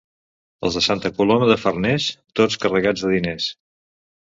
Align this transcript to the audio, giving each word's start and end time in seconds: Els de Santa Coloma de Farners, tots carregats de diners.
Els 0.67 0.77
de 0.77 0.81
Santa 0.85 1.11
Coloma 1.17 1.51
de 1.51 1.59
Farners, 1.65 2.09
tots 2.41 2.59
carregats 2.65 3.07
de 3.07 3.15
diners. 3.15 3.49